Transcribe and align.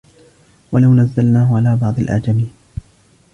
ولو 0.71 0.93
نزلناه 0.93 1.55
على 1.55 1.75
بعض 1.75 1.99
الأعجمين 1.99 2.53